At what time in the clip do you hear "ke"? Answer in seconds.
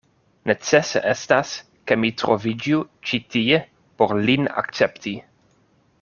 1.91-1.97